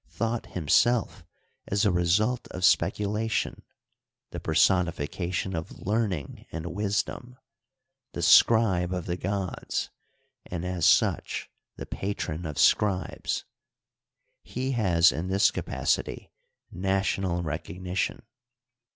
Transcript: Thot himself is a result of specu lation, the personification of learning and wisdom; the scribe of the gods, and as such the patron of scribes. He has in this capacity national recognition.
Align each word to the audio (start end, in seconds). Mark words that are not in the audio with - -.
Thot 0.09 0.47
himself 0.53 1.23
is 1.71 1.85
a 1.85 1.91
result 1.91 2.47
of 2.47 2.63
specu 2.63 3.05
lation, 3.05 3.61
the 4.31 4.39
personification 4.39 5.55
of 5.55 5.85
learning 5.85 6.47
and 6.51 6.73
wisdom; 6.73 7.37
the 8.13 8.23
scribe 8.23 8.93
of 8.93 9.05
the 9.05 9.15
gods, 9.15 9.91
and 10.43 10.65
as 10.65 10.87
such 10.87 11.51
the 11.75 11.85
patron 11.85 12.47
of 12.47 12.57
scribes. 12.57 13.45
He 14.41 14.71
has 14.71 15.11
in 15.11 15.27
this 15.27 15.51
capacity 15.51 16.31
national 16.71 17.43
recognition. 17.43 18.23